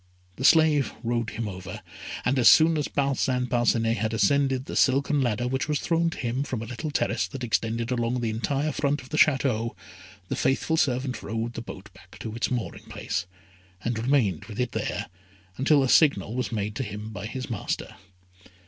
[0.37, 1.83] The slave rowed him over,
[2.25, 6.17] and as soon as Parcin Parcinet had ascended the silken ladder which was thrown to
[6.17, 9.75] him from a little terrace that extended along the entire front of the Château,
[10.27, 13.27] the faithful servant rowed the boat back to its mooring place,
[13.83, 15.05] and remained with it there
[15.57, 17.95] until a signal was made to him by his master.